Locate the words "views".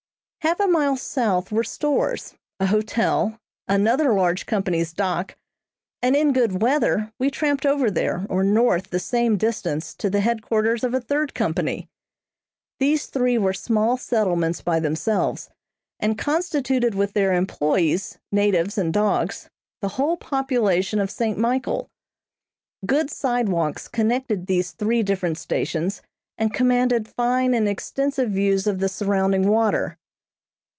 28.31-28.65